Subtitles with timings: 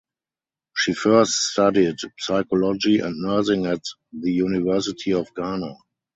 [0.75, 5.75] She first studied psychology and nursing at the University of Ghana.